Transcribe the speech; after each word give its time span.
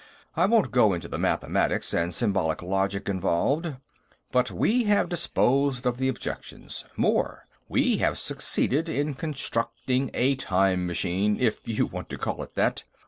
I 0.35 0.47
won't 0.47 0.71
go 0.71 0.95
into 0.95 1.07
the 1.07 1.19
mathematics 1.19 1.93
and 1.93 2.11
symbolic 2.11 2.63
logic 2.63 3.07
involved, 3.07 3.75
but 4.31 4.49
we 4.49 4.85
have 4.85 5.09
disposed 5.09 5.85
of 5.85 5.97
the 5.97 6.07
objections; 6.07 6.85
more, 6.97 7.45
we 7.69 7.97
have 7.97 8.17
succeeded 8.17 8.89
in 8.89 9.13
constructing 9.13 10.09
a 10.15 10.33
time 10.37 10.87
machine, 10.87 11.39
if 11.39 11.59
you 11.65 11.85
want 11.85 12.09
to 12.09 12.17
call 12.17 12.41
it 12.41 12.55
that. 12.55 12.83